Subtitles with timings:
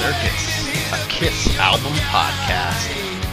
[0.00, 2.88] Circus, a Kiss album podcast.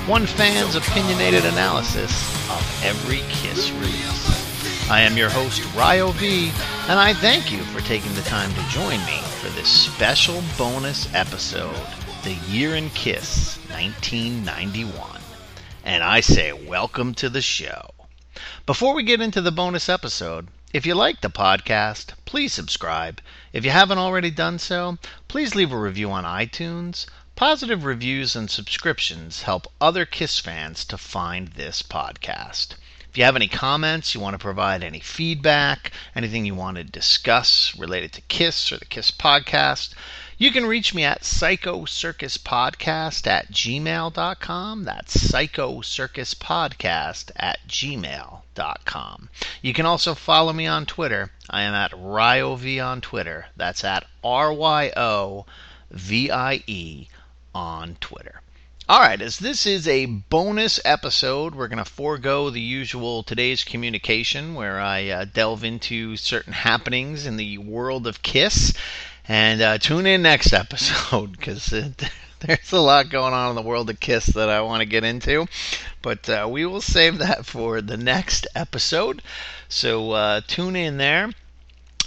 [0.06, 2.12] One fan's opinionated analysis
[2.52, 4.90] of every Kiss release.
[4.92, 6.52] I am your host, Ryo V,
[6.90, 11.08] and I thank you for taking the time to join me for this special bonus
[11.16, 11.88] episode,
[12.26, 15.22] The Year in Kiss 1991.
[15.86, 17.92] And I say, welcome to the show.
[18.66, 23.22] Before we get into the bonus episode, if you like the podcast, please subscribe.
[23.54, 24.98] If you haven't already done so,
[25.30, 27.06] please leave a review on iTunes.
[27.38, 32.76] Positive reviews and subscriptions help other Kiss fans to find this podcast.
[33.18, 36.84] If you have any comments, you want to provide any feedback, anything you want to
[36.84, 39.96] discuss related to Kiss or the Kiss podcast,
[40.38, 44.84] you can reach me at psychocircuspodcast at gmail.com.
[44.84, 49.30] That's psychocircuspodcast at gmail.com.
[49.64, 51.32] You can also follow me on Twitter.
[51.50, 53.48] I am at RyoV on Twitter.
[53.56, 55.48] That's at R Y O
[55.90, 57.08] V I E
[57.56, 58.44] on Twitter.
[58.90, 63.66] All right, as this is a bonus episode, we're going to forego the usual today's
[63.66, 68.74] communication where I uh, delve into certain happenings in the world of Kiss.
[69.28, 71.66] And uh, tune in next episode because
[72.40, 75.04] there's a lot going on in the world of Kiss that I want to get
[75.04, 75.48] into.
[76.02, 79.22] But uh, we will save that for the next episode.
[79.68, 81.32] So uh, tune in there.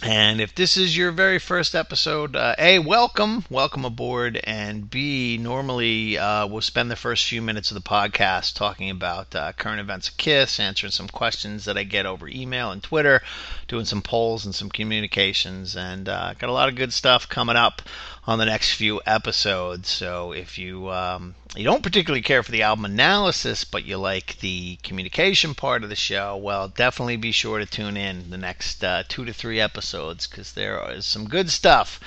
[0.02, 5.36] And if this is your very first episode, uh, A, welcome, welcome aboard, and B,
[5.38, 9.78] normally uh, we'll spend the first few minutes of the podcast talking about uh, current
[9.78, 13.20] events of KISS, answering some questions that I get over email and Twitter,
[13.68, 17.56] doing some polls and some communications, and uh, got a lot of good stuff coming
[17.56, 17.82] up
[18.26, 19.88] on the next few episodes.
[19.88, 24.38] So if you um, you don't particularly care for the album analysis, but you like
[24.40, 28.84] the communication part of the show, well, definitely be sure to tune in the next
[28.84, 31.98] uh, two to three episodes because there is some good stuff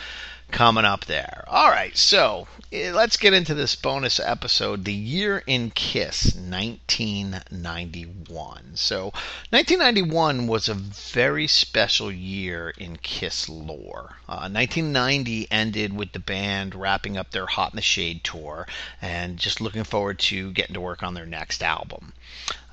[0.53, 1.44] coming up there.
[1.47, 8.75] All right, so eh, let's get into this bonus episode The Year in Kiss 1991.
[8.75, 9.06] So,
[9.50, 14.18] 1991 was a very special year in Kiss lore.
[14.30, 18.68] Uh, 1990 ended with the band wrapping up their Hot in the Shade tour
[19.02, 22.14] and just looking forward to getting to work on their next album.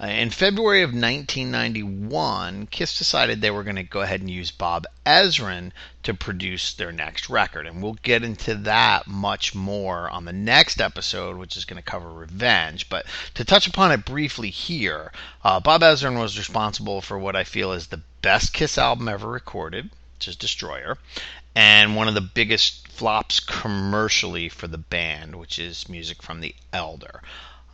[0.02, 4.50] Uh, in February of 1991, Kiss decided they were going to go ahead and use
[4.50, 5.72] Bob Ezrin
[6.02, 7.66] to produce their next record.
[7.66, 11.90] And we'll get into that much more on the next episode, which is going to
[11.90, 12.88] cover Revenge.
[12.88, 15.12] But to touch upon it briefly here,
[15.44, 19.28] uh, Bob Ezrin was responsible for what I feel is the best Kiss album ever
[19.28, 20.96] recorded, which is Destroyer,
[21.54, 26.54] and one of the biggest flops commercially for the band, which is Music from the
[26.72, 27.20] Elder.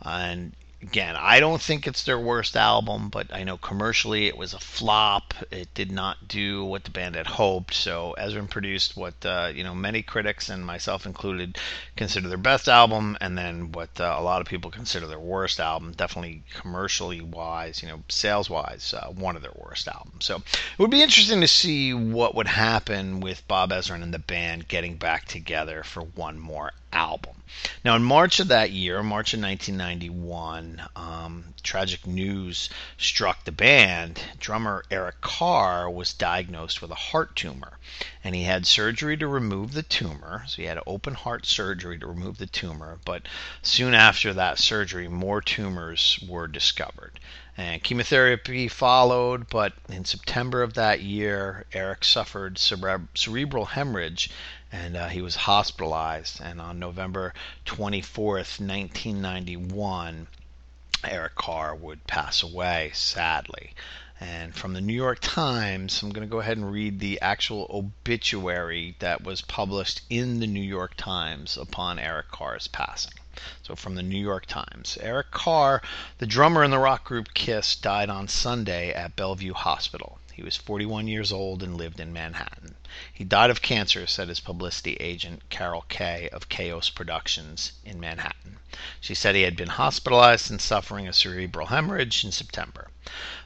[0.01, 0.51] And
[0.81, 4.59] again, I don't think it's their worst album, but I know commercially it was a
[4.59, 5.33] flop.
[5.51, 7.73] It did not do what the band had hoped.
[7.73, 11.57] So Ezrin produced what uh, you know many critics and myself included
[11.95, 15.59] consider their best album, and then what uh, a lot of people consider their worst
[15.59, 15.93] album.
[15.93, 20.25] Definitely commercially wise, you know, sales wise, uh, one of their worst albums.
[20.25, 24.19] So it would be interesting to see what would happen with Bob Ezrin and the
[24.19, 27.43] band getting back together for one more album.
[27.83, 34.21] Now, in March of that year, March of 1991, um, tragic news struck the band.
[34.39, 37.79] Drummer Eric Carr was diagnosed with a heart tumor,
[38.23, 40.43] and he had surgery to remove the tumor.
[40.47, 43.27] So he had open heart surgery to remove the tumor, but
[43.61, 47.19] soon after that surgery, more tumors were discovered.
[47.59, 54.29] And chemotherapy followed, but in September of that year, Eric suffered cere- cerebral hemorrhage
[54.71, 56.41] and uh, he was hospitalized.
[56.41, 57.33] And on November
[57.65, 60.27] 24th, 1991,
[61.03, 63.73] Eric Carr would pass away, sadly.
[64.19, 67.67] And from the New York Times, I'm going to go ahead and read the actual
[67.69, 73.13] obituary that was published in the New York Times upon Eric Carr's passing.
[73.61, 75.83] So, from the New York Times Eric Carr,
[76.17, 80.17] the drummer in the rock group Kiss, died on Sunday at Bellevue Hospital.
[80.37, 82.75] He was 41 years old and lived in Manhattan.
[83.11, 88.59] He died of cancer, said his publicity agent, Carol Kay of Chaos Productions in Manhattan.
[89.01, 92.91] She said he had been hospitalized and suffering a cerebral hemorrhage in September.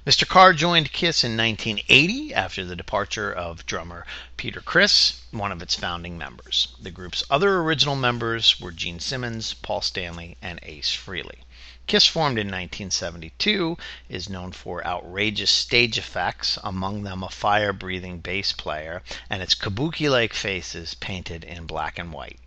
[0.05, 0.27] Mr.
[0.27, 4.05] Carr joined Kiss in 1980 after the departure of drummer
[4.35, 6.67] Peter Criss, one of its founding members.
[6.77, 11.45] The group's other original members were Gene Simmons, Paul Stanley, and Ace Frehley.
[11.87, 18.19] Kiss, formed in 1972, is known for outrageous stage effects, among them a fire breathing
[18.19, 22.39] bass player and its kabuki like faces painted in black and white.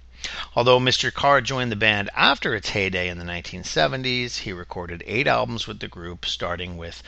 [0.54, 1.12] Although Mr.
[1.12, 5.81] Carr joined the band after its heyday in the 1970s, he recorded eight albums with
[5.81, 7.02] the group, starting with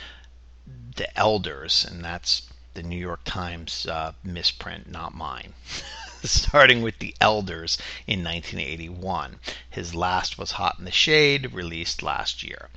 [0.95, 2.43] The Elders, and that's
[2.75, 5.53] the New York Times uh, misprint, not mine.
[6.23, 7.77] starting with The Elders
[8.07, 9.39] in 1981.
[9.69, 12.69] His last was Hot in the Shade, released last year.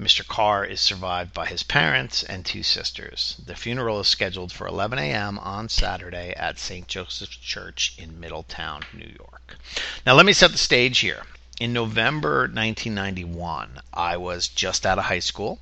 [0.00, 0.26] Mr.
[0.26, 3.34] Carr is survived by his parents and two sisters.
[3.44, 5.38] The funeral is scheduled for 11 a.m.
[5.40, 6.86] on Saturday at St.
[6.86, 9.58] Joseph's Church in Middletown, New York.
[10.06, 11.24] Now, let me set the stage here.
[11.60, 15.58] In November 1991, I was just out of high school.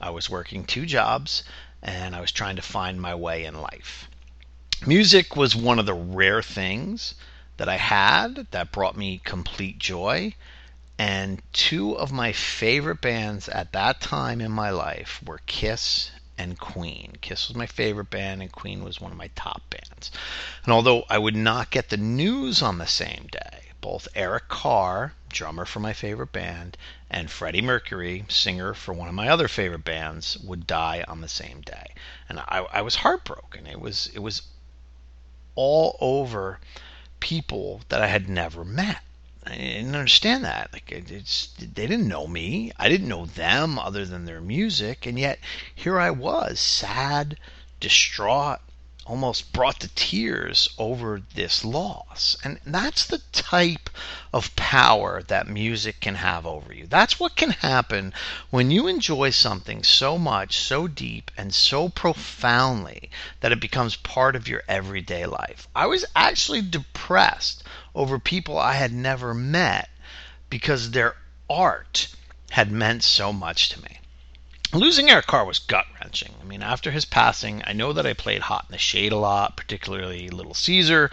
[0.00, 1.44] I was working two jobs
[1.80, 4.08] and I was trying to find my way in life.
[4.84, 7.14] Music was one of the rare things
[7.56, 10.34] that I had that brought me complete joy.
[10.98, 16.58] And two of my favorite bands at that time in my life were Kiss and
[16.58, 17.16] Queen.
[17.20, 20.10] Kiss was my favorite band, and Queen was one of my top bands.
[20.64, 25.14] And although I would not get the news on the same day, both Eric Carr,
[25.30, 26.76] drummer for my favorite band,
[27.10, 31.28] and Freddie Mercury, singer for one of my other favorite bands, would die on the
[31.28, 31.94] same day.
[32.28, 33.66] And I, I was heartbroken.
[33.66, 34.42] It was it was
[35.56, 36.60] all over
[37.18, 39.02] people that I had never met.
[39.44, 40.72] I didn't understand that.
[40.72, 42.72] Like it's they didn't know me.
[42.76, 45.38] I didn't know them other than their music, and yet
[45.74, 47.38] here I was, sad,
[47.80, 48.60] distraught,
[49.08, 52.36] almost brought to tears over this loss.
[52.42, 53.88] And that's the type
[54.32, 56.86] of power that music can have over you.
[56.88, 58.12] That's what can happen
[58.50, 63.10] when you enjoy something so much, so deep, and so profoundly
[63.40, 65.68] that it becomes part of your everyday life.
[65.74, 67.62] I was actually depressed
[67.94, 69.88] over people I had never met
[70.50, 71.14] because their
[71.48, 72.08] art
[72.50, 74.00] had meant so much to me.
[74.72, 76.34] Losing Eric Carr was gut wrenching.
[76.40, 79.16] I mean, after his passing, I know that I played Hot in the Shade a
[79.16, 81.10] lot, particularly Little Caesar,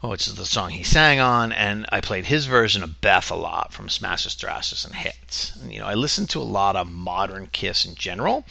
[0.00, 3.34] which is the song he sang on, and I played his version of Beth a
[3.34, 5.52] lot from Smashes, Thrashes, and Hits.
[5.56, 8.46] And, you know, I listened to a lot of modern Kiss in general,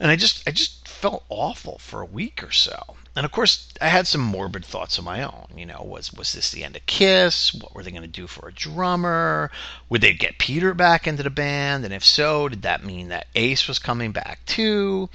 [0.00, 2.96] and I just, I just felt awful for a week or so.
[3.14, 5.46] And of course, I had some morbid thoughts of my own.
[5.54, 7.52] You know, was was this the end of Kiss?
[7.52, 9.50] What were they going to do for a drummer?
[9.90, 11.84] Would they get Peter back into the band?
[11.84, 15.10] And if so, did that mean that Ace was coming back too?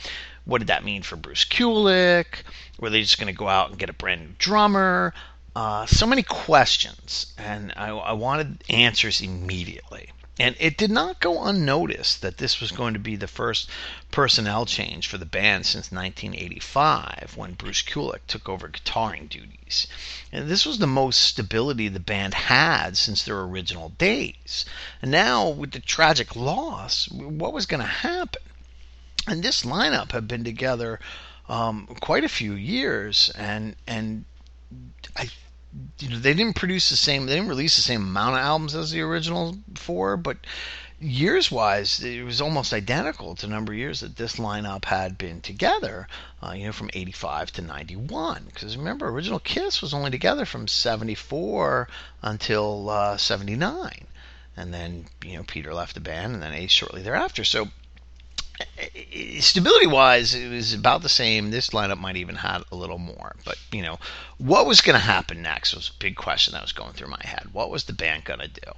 [0.46, 2.44] What did that mean for Bruce Kulick?
[2.80, 5.14] Were they just going to go out and get a brand new drummer?
[5.56, 10.12] Uh, so many questions, and I, I wanted answers immediately.
[10.40, 13.70] And it did not go unnoticed that this was going to be the first
[14.12, 19.88] personnel change for the band since 1985 when Bruce Kulick took over guitaring duties.
[20.32, 24.64] And this was the most stability the band had since their original days.
[25.02, 28.44] And now, with the tragic loss, what was going to happen?
[29.26, 31.00] And this lineup had been together
[31.50, 34.26] um, quite a few years, and and
[35.16, 35.30] I
[36.00, 38.76] you know they didn't produce the same they didn't release the same amount of albums
[38.76, 40.38] as the original four but
[41.00, 45.18] years wise it was almost identical to the number of years that this lineup had
[45.18, 46.08] been together
[46.42, 50.68] uh, you know from 85 to 91 because remember original kiss was only together from
[50.68, 51.88] 74
[52.24, 54.08] until uh, 79
[54.56, 57.44] and then you know peter left the band and then ace shortly thereafter.
[57.44, 57.70] So
[59.40, 61.52] stability wise, it was about the same.
[61.52, 63.36] This lineup might even have a little more.
[63.46, 64.00] But, you know,
[64.38, 67.22] what was going to happen next was a big question that was going through my
[67.22, 67.50] head.
[67.54, 68.72] What was the band going to do?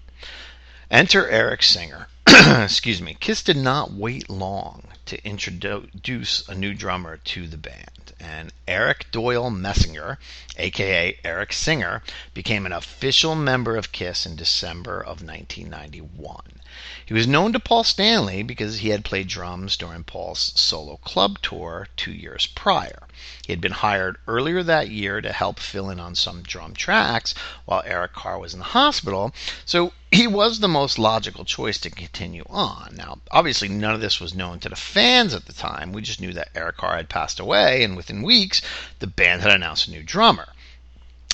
[0.91, 2.07] Enter Eric Singer.
[2.27, 3.15] Excuse me.
[3.19, 8.13] Kiss did not wait long to introduce a new drummer to the band.
[8.19, 10.17] And Eric Doyle Mensinger,
[10.57, 16.58] aka Eric Singer, became an official member of Kiss in December of 1991.
[17.05, 21.37] He was known to Paul Stanley because he had played drums during Paul's solo club
[21.41, 23.05] tour two years prior.
[23.45, 27.33] He had been hired earlier that year to help fill in on some drum tracks
[27.65, 31.89] while Eric Carr was in the hospital, so he was the most logical choice to
[31.89, 32.93] continue on.
[32.95, 35.91] Now, obviously, none of this was known to the fans at the time.
[35.91, 38.61] We just knew that Eric Carr had passed away, and within weeks,
[38.99, 40.53] the band had announced a new drummer.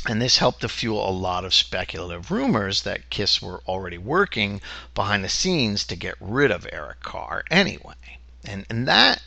[0.07, 4.61] And this helped to fuel a lot of speculative rumors that Kiss were already working
[4.93, 8.19] behind the scenes to get rid of Eric Carr anyway.
[8.43, 9.23] And, and that,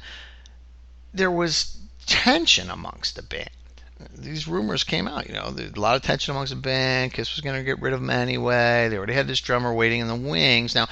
[1.12, 3.50] there was tension amongst the band.
[4.14, 7.12] These rumors came out, you know, a lot of tension amongst the band.
[7.12, 8.88] Kiss was going to get rid of him anyway.
[8.88, 10.76] They already had this drummer waiting in the wings.
[10.76, 10.86] Now,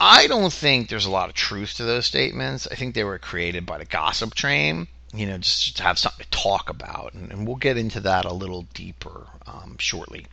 [0.00, 2.66] I don't think there's a lot of truth to those statements.
[2.68, 6.24] I think they were created by the gossip train, you know, just to have something
[6.24, 7.14] to talk about.
[7.14, 10.26] And, and we'll get into that a little deeper um, shortly,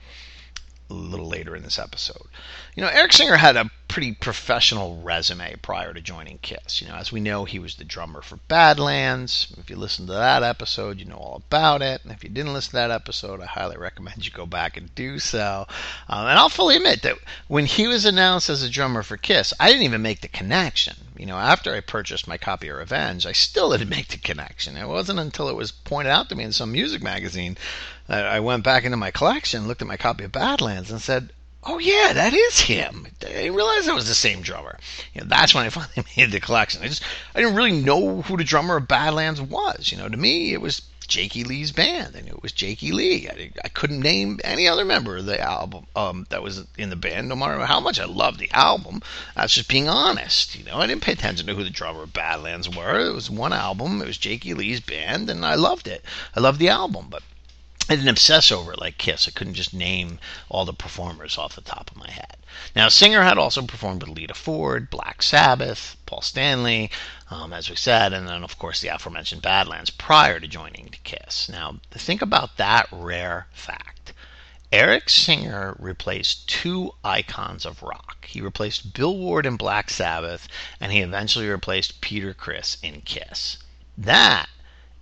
[0.90, 2.28] a little later in this episode.
[2.76, 6.82] You know, Eric Singer had a pretty professional resume prior to joining Kiss.
[6.82, 9.54] You know, as we know, he was the drummer for Badlands.
[9.58, 12.04] If you listen to that episode, you know all about it.
[12.04, 14.94] And if you didn't listen to that episode, I highly recommend you go back and
[14.94, 15.66] do so.
[16.08, 17.18] Um, and I'll fully admit that
[17.48, 20.96] when he was announced as a drummer for Kiss, I didn't even make the connection.
[21.18, 24.78] You know, after I purchased my copy of Revenge, I still didn't make the connection.
[24.78, 27.58] It wasn't until it was pointed out to me in some music magazine
[28.08, 31.32] that I went back into my collection, looked at my copy of Badlands, and said,
[31.64, 33.08] oh yeah, that is him.
[33.22, 34.80] I didn't realize that was the same drummer.
[35.14, 36.82] You know, that's when I finally made the collection.
[36.82, 37.04] I just
[37.36, 39.92] I didn't really know who the drummer of Badlands was.
[39.92, 42.16] You know, to me it was Jakey Lee's band.
[42.16, 43.30] I knew it was Jakey Lee.
[43.30, 46.96] I, I couldn't name any other member of the album um, that was in the
[46.96, 49.02] band, no matter how much I loved the album.
[49.36, 50.56] That's just being honest.
[50.56, 53.00] You know, I didn't pay attention to who the drummer of Badlands were.
[53.00, 54.02] It was one album.
[54.02, 56.04] It was Jakey Lee's band, and I loved it.
[56.36, 57.24] I loved the album, but
[57.90, 59.28] I didn't obsess over it like Kiss.
[59.28, 62.36] I couldn't just name all the performers off the top of my head.
[62.76, 66.92] Now, Singer had also performed with Lita Ford, Black Sabbath, Paul Stanley,
[67.32, 71.48] um, as we said, and then, of course, the aforementioned Badlands prior to joining Kiss.
[71.48, 74.12] Now, think about that rare fact.
[74.70, 78.26] Eric Singer replaced two icons of rock.
[78.26, 80.50] He replaced Bill Ward in Black Sabbath,
[80.82, 83.60] and he eventually replaced Peter Criss in Kiss.
[83.98, 84.50] That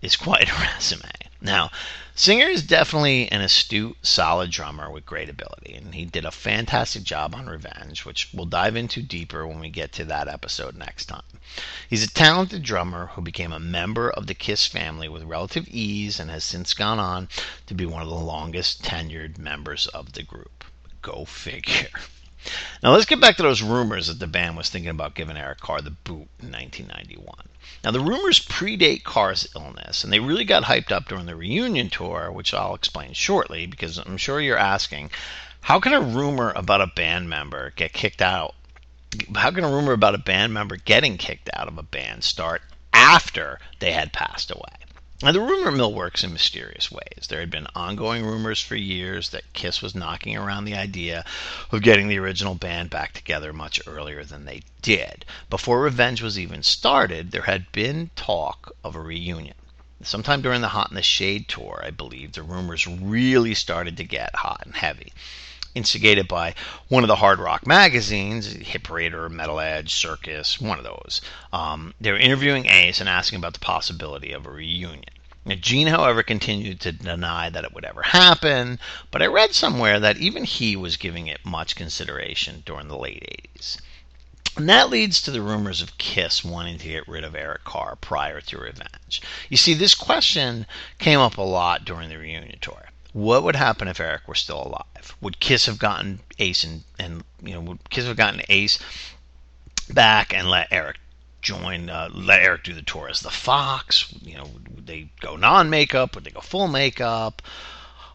[0.04, 1.10] is quite a resume.
[1.42, 1.72] Now,
[2.18, 7.04] Singer is definitely an astute, solid drummer with great ability, and he did a fantastic
[7.04, 11.08] job on Revenge, which we'll dive into deeper when we get to that episode next
[11.08, 11.26] time.
[11.90, 16.18] He's a talented drummer who became a member of the Kiss family with relative ease
[16.18, 17.28] and has since gone on
[17.66, 20.64] to be one of the longest tenured members of the group.
[21.02, 21.90] Go figure.
[22.84, 25.60] Now let's get back to those rumors that the band was thinking about giving Eric
[25.60, 27.26] Carr the boot in 1991.
[27.84, 31.90] Now the rumors predate Carr's illness, and they really got hyped up during the reunion
[31.90, 35.12] tour, which I'll explain shortly because I'm sure you're asking,
[35.62, 38.54] how can a rumor about a band member get kicked out?
[39.36, 42.62] How can a rumor about a band member getting kicked out of a band start
[42.94, 44.85] after they had passed away?
[45.22, 47.28] Now, the rumor mill works in mysterious ways.
[47.30, 51.24] There had been ongoing rumors for years that Kiss was knocking around the idea
[51.72, 55.24] of getting the original band back together much earlier than they did.
[55.50, 59.56] Before Revenge was even started, there had been talk of a reunion.
[60.04, 64.04] Sometime during the Hot in the Shade tour, I believe, the rumors really started to
[64.04, 65.14] get hot and heavy
[65.76, 66.56] instigated by
[66.88, 71.22] one of the hard rock magazines, Hit Parader, Metal Edge, Circus, one of those.
[71.52, 75.04] Um, they were interviewing Ace and asking about the possibility of a reunion.
[75.44, 78.80] Now, Gene, however, continued to deny that it would ever happen,
[79.12, 83.48] but I read somewhere that even he was giving it much consideration during the late
[83.56, 83.78] 80s.
[84.58, 87.98] And that leads to the rumors of Kiss wanting to get rid of Eric Carr
[87.98, 89.22] prior to Revenge.
[89.50, 90.66] You see, this question
[90.98, 94.62] came up a lot during the reunion tour what would happen if Eric were still
[94.62, 95.16] alive?
[95.22, 98.78] Would Kiss have gotten Ace and, and you know would Kiss have gotten Ace
[99.90, 100.98] back and let Eric
[101.42, 104.14] join uh, let Eric do the tour as the Fox?
[104.22, 106.14] You know, would they go non-makeup?
[106.14, 107.42] Would they go full makeup?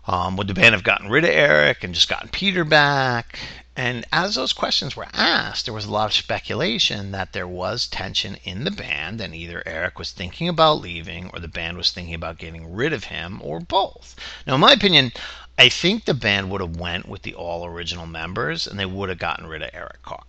[0.06, 3.38] Um, would the band have gotten rid of Eric and just gotten Peter back?
[3.76, 7.86] And as those questions were asked, there was a lot of speculation that there was
[7.86, 11.92] tension in the band, and either Eric was thinking about leaving or the band was
[11.92, 14.16] thinking about getting rid of him, or both.
[14.46, 15.12] Now, in my opinion,
[15.56, 19.08] I think the band would have went with the all original members, and they would
[19.08, 20.24] have gotten rid of Eric Carr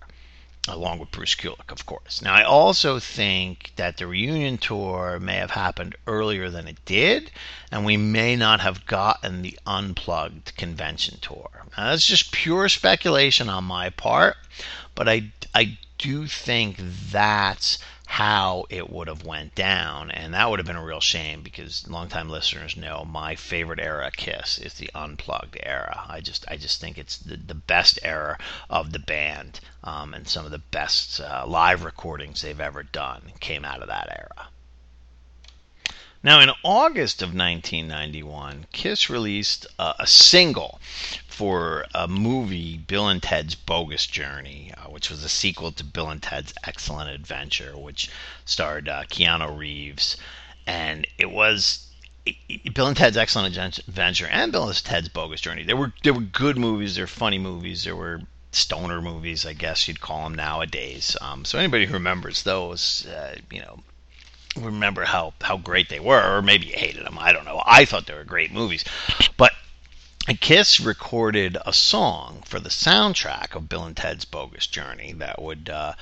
[0.67, 2.21] along with Bruce Kulick, of course.
[2.21, 7.31] Now, I also think that the reunion tour may have happened earlier than it did,
[7.71, 11.49] and we may not have gotten the unplugged convention tour.
[11.75, 14.37] Now, that's just pure speculation on my part,
[14.93, 16.77] but I, I do think
[17.11, 17.79] that's
[18.11, 20.11] how it would have went down.
[20.11, 24.11] And that would have been a real shame because longtime listeners know my favorite era
[24.11, 26.03] kiss is the unplugged era.
[26.09, 28.37] I just i just think it's the, the best era
[28.69, 33.31] of the band um, and some of the best uh, live recordings they've ever done
[33.39, 34.49] came out of that era
[36.23, 40.79] now, in August of 1991, Kiss released uh, a single
[41.27, 46.09] for a movie, Bill and Ted's Bogus Journey, uh, which was a sequel to Bill
[46.09, 48.09] and Ted's Excellent Adventure, which
[48.45, 50.15] starred uh, Keanu Reeves.
[50.67, 51.87] And it was
[52.71, 55.63] Bill and Ted's Excellent Adventure and Bill and Ted's Bogus Journey.
[55.63, 56.95] They were they were good movies.
[56.95, 57.83] they were funny movies.
[57.83, 61.17] They were stoner movies, I guess you'd call them nowadays.
[61.19, 63.79] Um, so anybody who remembers those, uh, you know,
[64.55, 67.17] remember how how great they were, or maybe you hated them.
[67.19, 67.61] I don't know.
[67.65, 68.83] I thought they were great movies,
[69.37, 69.53] but
[70.39, 75.69] Kiss recorded a song for the soundtrack of Bill and Ted's Bogus Journey that would
[75.69, 75.93] uh,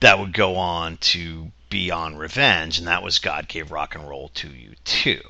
[0.00, 4.08] that would go on to be on Revenge, and that was God Gave Rock and
[4.08, 5.20] Roll to You Too.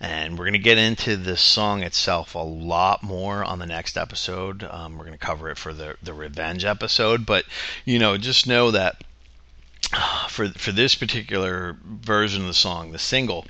[0.00, 3.96] And we're going to get into the song itself a lot more on the next
[3.96, 4.64] episode.
[4.64, 7.44] Um, we're going to cover it for the, the Revenge episode, but
[7.84, 9.04] you know, just know that
[10.28, 13.46] for for this particular version of the song, the single,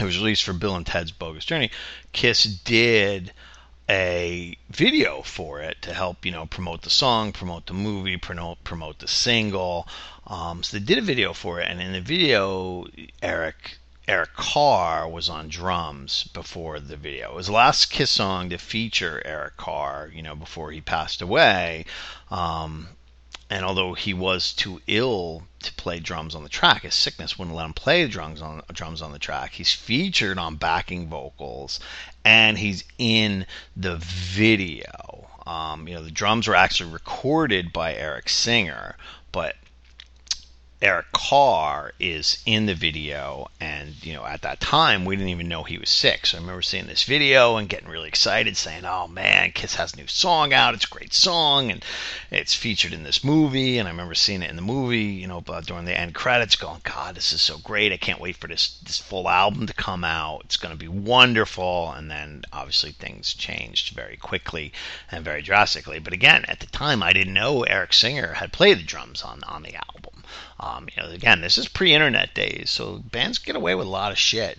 [0.00, 1.70] it was released for Bill and Ted's Bogus Journey.
[2.12, 3.32] Kiss did
[3.88, 8.62] a video for it to help you know promote the song, promote the movie, promote
[8.64, 9.88] promote the single.
[10.26, 12.86] Um, so they did a video for it, and in the video,
[13.22, 17.32] Eric Eric Carr was on drums before the video.
[17.32, 21.22] It was the last Kiss song to feature Eric Carr, you know, before he passed
[21.22, 21.86] away.
[22.30, 22.88] Um,
[23.54, 27.56] and although he was too ill to play drums on the track, his sickness wouldn't
[27.56, 29.52] let him play drums on drums on the track.
[29.52, 31.78] He's featured on backing vocals,
[32.24, 33.46] and he's in
[33.76, 35.28] the video.
[35.46, 38.96] Um, you know, the drums were actually recorded by Eric Singer,
[39.30, 39.54] but
[40.84, 45.48] Eric Carr is in the video, and you know at that time we didn't even
[45.48, 46.26] know he was sick.
[46.26, 49.94] So I remember seeing this video and getting really excited, saying, "Oh man, Kiss has
[49.94, 50.74] a new song out.
[50.74, 51.82] It's a great song, and
[52.30, 55.40] it's featured in this movie." And I remember seeing it in the movie, you know,
[55.40, 57.90] during the end credits, going, "God, this is so great!
[57.90, 60.42] I can't wait for this this full album to come out.
[60.44, 64.70] It's going to be wonderful." And then obviously things changed very quickly
[65.10, 65.98] and very drastically.
[65.98, 69.42] But again, at the time, I didn't know Eric Singer had played the drums on
[69.44, 70.24] on the album.
[70.60, 74.12] Um, you know, again, this is pre-internet days, so bands get away with a lot
[74.12, 74.58] of shit.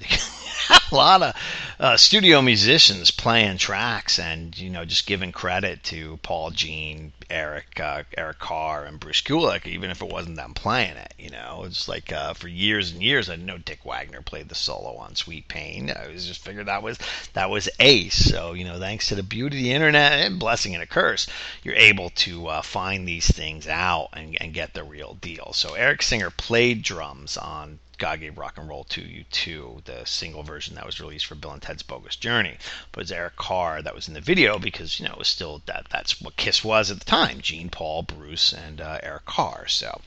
[0.92, 1.36] a lot of
[1.80, 7.80] uh, studio musicians playing tracks and you know just giving credit to Paul Gene, Eric,
[7.80, 11.14] uh, Eric Carr, and Bruce Kulick, even if it wasn't them playing it.
[11.18, 14.50] You know, it's like uh, for years and years, I didn't know Dick Wagner played
[14.50, 15.92] the solo on Sweet Pain.
[15.92, 16.98] I was just figured that was
[17.34, 18.16] that was Ace.
[18.16, 21.28] So you know, thanks to the beauty of the internet and blessing and a curse,
[21.64, 25.52] you're able to uh, find these things out and, and get the real deal.
[25.54, 30.04] So Eric Singer played drums on God Gave Rock and Roll to You Too, the
[30.06, 32.58] single version that was released for Bill and Ted's Bogus Journey.
[32.92, 35.62] But it's Eric Carr that was in the video because you know it was still
[35.68, 39.68] that that's what Kiss was at the time: Gene, Paul, Bruce, and uh, Eric Carr.
[39.68, 40.02] So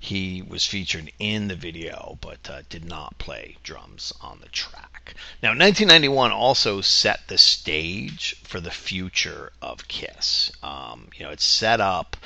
[0.00, 5.12] he was featured in the video, but uh, did not play drums on the track.
[5.42, 10.50] Now, 1991 also set the stage for the future of Kiss.
[10.62, 12.16] Um, you know, it set up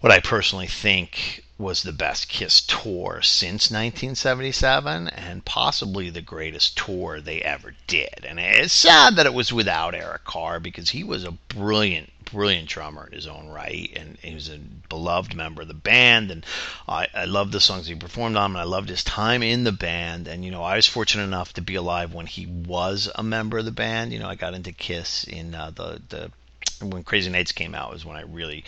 [0.00, 6.76] what I personally think was the best Kiss tour since 1977 and possibly the greatest
[6.76, 8.24] tour they ever did.
[8.26, 12.66] And it's sad that it was without Eric Carr because he was a brilliant, brilliant
[12.66, 13.92] drummer in his own right.
[13.94, 16.30] And he was a beloved member of the band.
[16.30, 16.46] And
[16.88, 18.52] I, I loved the songs he performed on.
[18.52, 20.28] And I loved his time in the band.
[20.28, 23.58] And you know I was fortunate enough to be alive when he was a member
[23.58, 24.14] of the band.
[24.14, 26.32] You know I got into Kiss in uh, the the
[26.80, 28.64] when Crazy Nights came out was when I really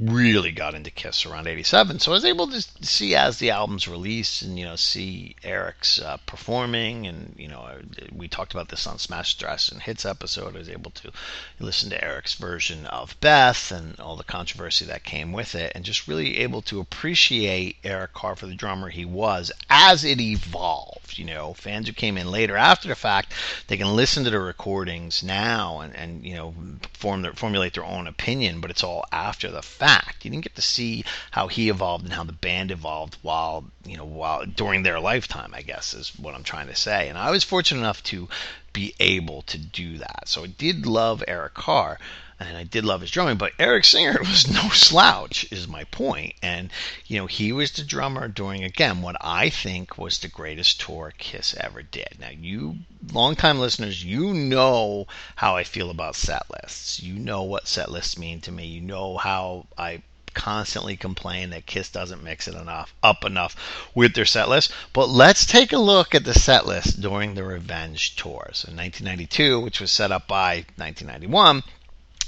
[0.00, 1.98] really got into Kiss around 87.
[1.98, 6.00] So I was able to see as the albums released and, you know, see Eric's
[6.00, 7.06] uh, performing.
[7.06, 7.68] And, you know,
[8.12, 10.54] we talked about this on Smashes, Thrashes and Hits episode.
[10.54, 11.10] I was able to
[11.58, 15.84] listen to Eric's version of Beth and all the controversy that came with it and
[15.84, 21.18] just really able to appreciate Eric Carr for the drummer he was as it evolved.
[21.18, 23.32] You know, fans who came in later after the fact,
[23.66, 26.54] they can listen to the recordings now and, and you know,
[26.92, 30.24] form their, formulate their own opinion, but it's all after the fact.
[30.24, 33.96] You didn't get to see how he evolved and how the band evolved while you
[33.96, 35.52] know while during their lifetime.
[35.54, 37.08] I guess is what I'm trying to say.
[37.08, 38.28] And I was fortunate enough to
[38.72, 40.28] be able to do that.
[40.28, 41.98] So I did love Eric Carr
[42.46, 46.34] and I did love his drumming, but Eric Singer was no slouch, is my point.
[46.42, 46.70] And,
[47.06, 51.12] you know, he was the drummer during, again, what I think was the greatest tour
[51.16, 52.16] Kiss ever did.
[52.18, 52.78] Now, you
[53.12, 57.00] longtime listeners, you know how I feel about set lists.
[57.00, 58.66] You know what set lists mean to me.
[58.66, 60.02] You know how I
[60.34, 63.54] constantly complain that Kiss doesn't mix it enough up enough
[63.94, 64.72] with their set list.
[64.92, 68.50] But let's take a look at the set list during the Revenge tour.
[68.52, 71.62] So 1992, which was set up by 1991,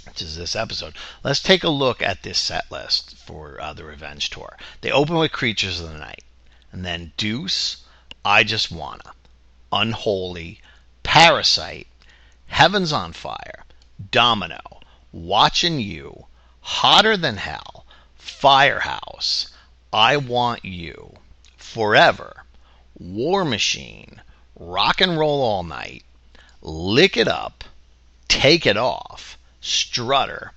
[0.06, 0.94] which is this episode.
[1.22, 4.56] Let's take a look at this set list for uh, the Revenge tour.
[4.80, 6.24] They open with Creatures of the Night,
[6.72, 7.78] and then Deuce,
[8.24, 9.12] I Just Wanna,
[9.72, 10.60] Unholy,
[11.02, 11.86] Parasite,
[12.46, 13.64] Heaven's on Fire,
[14.10, 14.60] Domino,
[15.12, 16.26] Watching You,
[16.60, 17.84] Hotter Than Hell,
[18.16, 19.48] Firehouse,
[19.92, 21.16] I Want You,
[21.56, 22.44] Forever,
[22.98, 24.22] War Machine,
[24.56, 26.04] Rock and Roll All Night,
[26.62, 27.64] Lick It Up,
[28.28, 30.52] Take It Off, Strutter,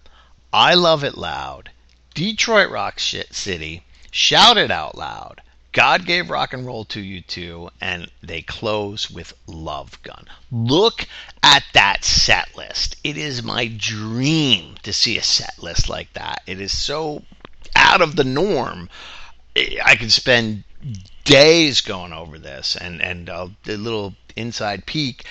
[0.51, 1.71] I Love It Loud,
[2.13, 5.41] Detroit Rock Shit City, Shout It Out Loud,
[5.71, 10.25] God gave rock and roll to you too, and they close with Love Gun.
[10.51, 11.07] Look
[11.43, 12.95] at that set list.
[13.03, 16.41] It is my dream to see a set list like that.
[16.47, 17.21] It is so
[17.75, 18.89] out of the norm.
[19.55, 20.63] I could spend
[21.23, 25.25] days going over this, and and a little inside peek.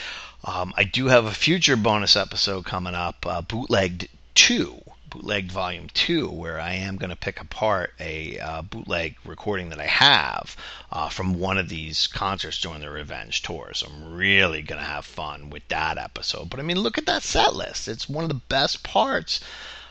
[0.46, 4.80] Um, I do have a future bonus episode coming up, uh, bootlegged two,
[5.10, 9.80] bootlegged volume two, where I am going to pick apart a uh, bootleg recording that
[9.80, 10.56] I have
[10.92, 13.72] uh, from one of these concerts during the Revenge tour.
[13.74, 16.48] So I'm really going to have fun with that episode.
[16.48, 17.88] But I mean, look at that set list.
[17.88, 19.40] It's one of the best parts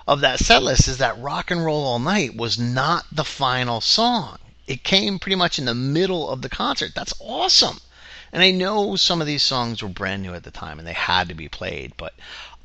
[0.07, 3.81] of that set list is that Rock and Roll All Night was not the final
[3.81, 4.37] song.
[4.67, 6.95] It came pretty much in the middle of the concert.
[6.95, 7.79] That's awesome.
[8.35, 10.91] And I know some of these songs were brand new at the time and they
[10.91, 12.13] had to be played, but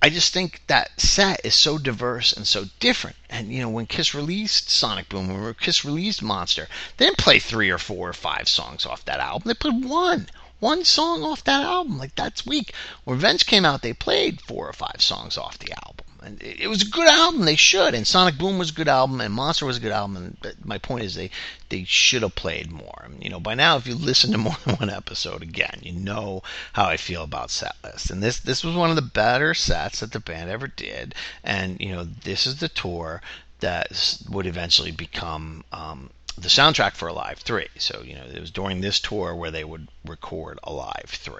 [0.02, 3.14] I just think that set is so diverse and so different.
[3.28, 7.38] And you know, when Kiss released Sonic Boom, when Kiss released Monster, they didn't play
[7.38, 9.46] three or four or five songs off that album.
[9.46, 10.28] They put one,
[10.58, 11.98] one song off that album.
[11.98, 12.74] Like that's weak.
[13.04, 16.04] When Revenge came out, they played four or five songs off the album.
[16.22, 17.44] And it was a good album.
[17.44, 17.94] They should.
[17.94, 20.16] And Sonic Boom was a good album, and Monster was a good album.
[20.42, 21.30] And my point is, they
[21.68, 23.08] they should have played more.
[23.20, 26.42] You know, by now, if you listen to more than one episode, again, you know
[26.74, 28.10] how I feel about set lists.
[28.10, 31.14] And this this was one of the better sets that the band ever did.
[31.42, 33.22] And you know, this is the tour
[33.60, 35.64] that would eventually become.
[35.72, 37.66] Um, the soundtrack for Alive 3.
[37.76, 41.34] So, you know, it was during this tour where they would record Alive 3.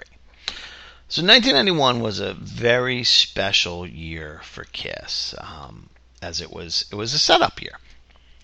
[1.11, 5.89] So 1991 was a very special year for Kiss, um,
[6.21, 7.77] as it was it was a setup year,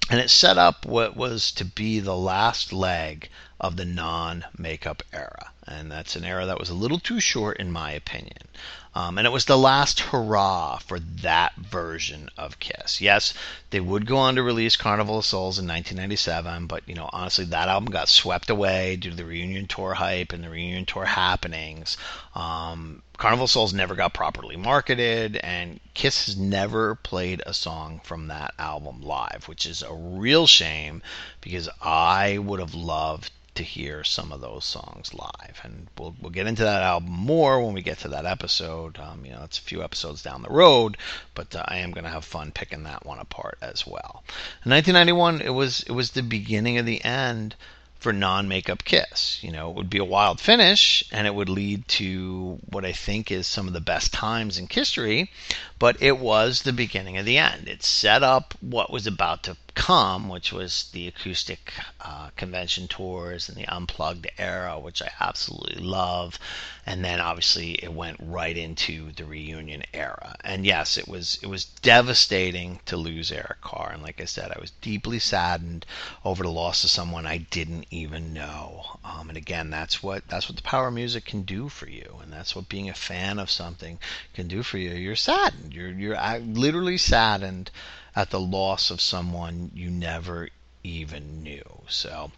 [0.10, 5.54] and it set up what was to be the last leg of the non-makeup era,
[5.68, 8.48] and that's an era that was a little too short in my opinion.
[8.96, 13.00] Um, and it was the last hurrah for that version of Kiss.
[13.00, 13.34] Yes,
[13.70, 17.46] they would go on to release Carnival of Souls in 1997, but you know, honestly,
[17.46, 21.06] that album got swept away due to the reunion tour hype and the reunion tour
[21.06, 21.96] happenings.
[22.34, 28.02] Um, Carnival of Souls never got properly marketed, and Kiss has never played a song
[28.04, 31.04] from that album live, which is a real shame
[31.42, 35.60] because I would have loved to hear some of those songs live.
[35.64, 38.98] And we'll, we'll get into that album more when we get to that episode.
[39.00, 40.98] Um, you know, it's a few episodes down the road,
[41.36, 44.24] but uh, I am going to have fun picking that one apart as well.
[44.64, 47.56] In 1991, it was it was the beginning of the end
[48.00, 49.40] for non-makeup Kiss.
[49.42, 52.92] You know, it would be a wild finish, and it would lead to what I
[52.92, 55.32] think is some of the best times in history.
[55.80, 57.68] But it was the beginning of the end.
[57.68, 63.48] It set up what was about to come, which was the acoustic uh, convention tours
[63.48, 66.40] and the unplugged era, which I absolutely love.
[66.88, 70.36] And then obviously it went right into the reunion era.
[70.44, 73.92] And yes, it was it was devastating to lose Eric Carr.
[73.94, 75.86] And like I said, I was deeply saddened
[76.26, 78.98] over the loss of someone I didn't even know.
[79.06, 82.18] Um, and again, that's what that's what the power of music can do for you,
[82.24, 84.00] and that's what being a fan of something
[84.34, 84.92] can do for you.
[84.92, 85.72] You're saddened.
[85.72, 87.70] You're you're literally saddened
[88.18, 90.50] at the loss of someone you never
[90.84, 91.84] even knew.
[91.88, 92.32] So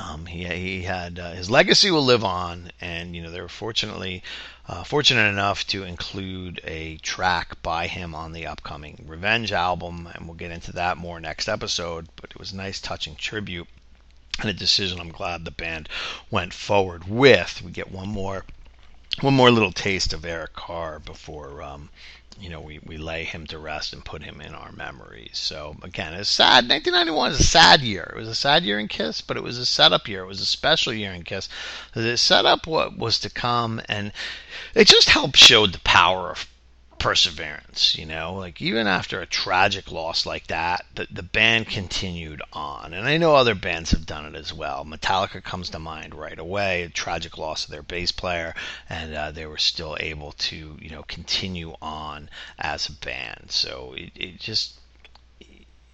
[0.00, 3.48] um, he he had uh, his legacy will live on, and you know they were
[3.48, 4.22] fortunately
[4.68, 10.26] uh, fortunate enough to include a track by him on the upcoming Revenge album, and
[10.26, 12.06] we'll get into that more next episode.
[12.14, 13.66] But it was a nice, touching tribute
[14.38, 15.88] and a decision I'm glad the band
[16.30, 17.60] went forward with.
[17.60, 18.44] We get one more
[19.20, 21.90] one more little taste of Eric Carr before um,
[22.40, 25.38] you know, we, we lay him to rest and put him in our memories.
[25.38, 26.68] So again, it's sad.
[26.68, 28.12] 1991 is a sad year.
[28.14, 30.22] It was a sad year in Kiss, but it was a setup year.
[30.22, 31.48] It was a special year in Kiss.
[31.94, 34.12] It set up what was to come, and
[34.74, 36.46] it just helped show the power of
[37.02, 42.40] perseverance, you know, like even after a tragic loss like that, the, the band continued
[42.52, 42.94] on.
[42.94, 44.84] And I know other bands have done it as well.
[44.84, 48.54] Metallica comes to mind right away, a tragic loss of their bass player,
[48.88, 53.46] and uh, they were still able to, you know, continue on as a band.
[53.48, 54.78] So it, it just,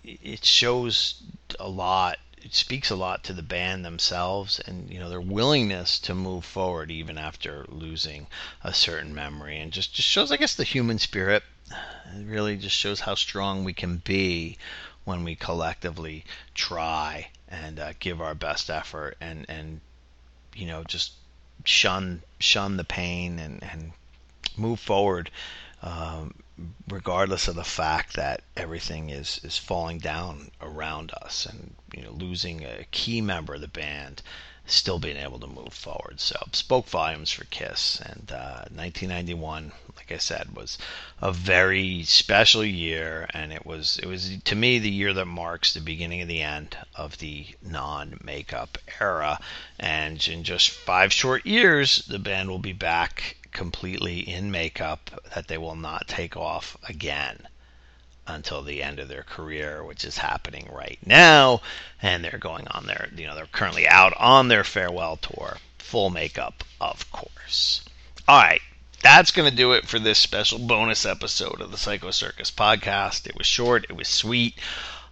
[0.04, 1.22] it shows
[1.58, 5.98] a lot it speaks a lot to the band themselves and you know their willingness
[6.00, 8.26] to move forward even after losing
[8.62, 9.58] a certain memory.
[9.58, 11.42] And just just shows I guess the human spirit.
[11.70, 14.56] It really just shows how strong we can be
[15.04, 16.24] when we collectively
[16.54, 19.80] try and uh, give our best effort and and
[20.54, 21.12] you know just
[21.64, 23.92] shun shun the pain and and
[24.56, 25.30] move forward
[25.82, 26.34] um,
[26.88, 32.10] regardless of the fact that everything is is falling down around us and you know
[32.10, 34.22] losing a key member of the band
[34.66, 40.12] still being able to move forward so spoke volumes for kiss and uh, 1991 like
[40.12, 40.78] I said, was
[41.20, 45.74] a very special year, and it was it was to me the year that marks
[45.74, 49.40] the beginning of the end of the non-makeup era.
[49.78, 55.48] And in just five short years, the band will be back completely in makeup that
[55.48, 57.48] they will not take off again
[58.24, 61.60] until the end of their career, which is happening right now.
[62.00, 65.56] And they're going on their, you know, they're currently out on their farewell tour.
[65.78, 67.82] Full makeup, of course.
[68.28, 68.62] All right.
[69.02, 73.26] That's going to do it for this special bonus episode of the Psycho Circus podcast.
[73.26, 74.54] It was short, it was sweet,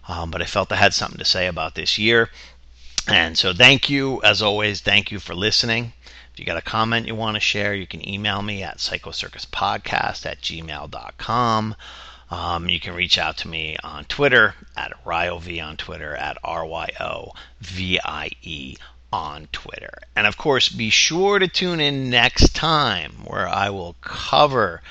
[0.07, 2.29] um, but I felt I had something to say about this year.
[3.07, 5.93] And so, thank you, as always, thank you for listening.
[6.33, 10.25] If you got a comment you want to share, you can email me at psychocircuspodcast
[10.25, 11.75] at gmail.com.
[12.29, 16.65] Um, you can reach out to me on Twitter at RyoV on Twitter at R
[16.65, 18.75] Y O V I E
[19.13, 19.99] on Twitter.
[20.15, 24.81] And of course, be sure to tune in next time where I will cover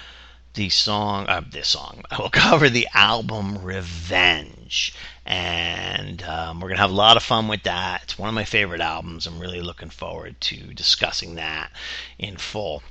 [0.57, 4.95] the song, uh, this song, I will cover the album Revenge.
[5.25, 8.03] And um, we're going to have a lot of fun with that.
[8.05, 9.27] It's one of my favorite albums.
[9.27, 11.71] I'm really looking forward to discussing that
[12.19, 12.83] in full,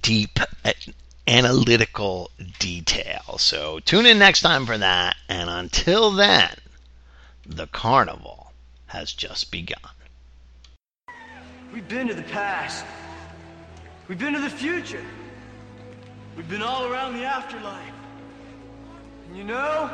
[0.00, 0.38] deep,
[1.26, 3.38] analytical detail.
[3.38, 5.16] So tune in next time for that.
[5.28, 6.56] And until then,
[7.46, 8.52] the carnival
[8.86, 9.78] has just begun.
[11.72, 12.84] We've been to the past.
[14.08, 15.04] We've been to the future.
[16.36, 17.94] We've been all around the afterlife.
[19.28, 19.88] And you know,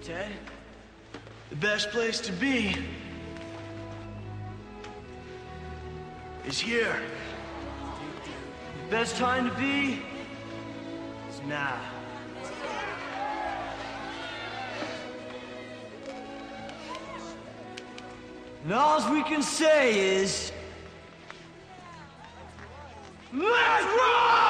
[0.00, 0.30] Ted,
[1.50, 2.76] the best place to be
[6.46, 7.00] is here.
[8.84, 10.00] The best time to be
[11.30, 11.80] is now.
[18.62, 20.52] And all we can say is,
[23.32, 24.41] let's rock!